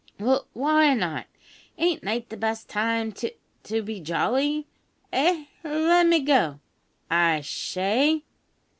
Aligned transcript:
"W 0.17 0.39
why 0.53 0.95
not? 0.95 1.27
ain't 1.77 2.01
night 2.01 2.29
the 2.29 2.35
best 2.35 2.67
time 2.67 3.11
to 3.11 3.31
to 3.61 3.83
be 3.83 3.99
jolly? 3.99 4.65
eh! 5.13 5.45
L 5.63 6.03
me 6.05 6.21
go, 6.21 6.59
I 7.11 7.41
shay." 7.41 8.23